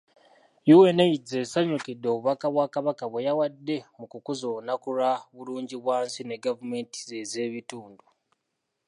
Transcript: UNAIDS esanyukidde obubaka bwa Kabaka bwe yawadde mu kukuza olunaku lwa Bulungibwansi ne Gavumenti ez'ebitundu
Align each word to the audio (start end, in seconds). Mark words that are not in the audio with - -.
UNAIDS 0.75 1.29
esanyukidde 1.43 2.07
obubaka 2.09 2.45
bwa 2.53 2.65
Kabaka 2.73 3.03
bwe 3.11 3.25
yawadde 3.27 3.77
mu 3.97 4.05
kukuza 4.11 4.43
olunaku 4.51 4.87
lwa 4.97 5.11
Bulungibwansi 5.35 6.21
ne 6.25 6.37
Gavumenti 6.43 6.99
ez'ebitundu 7.21 8.05